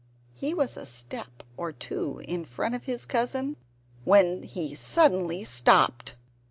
[0.33, 3.55] He was a step or two in front of his cousin
[4.03, 6.15] when he suddenly stopped.